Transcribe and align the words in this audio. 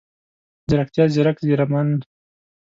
ځيرکتيا، 0.69 1.05
ځیرک، 1.13 1.37
ځیرمن، 1.45 1.89